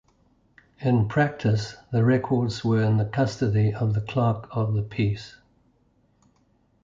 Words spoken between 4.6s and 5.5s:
the peace.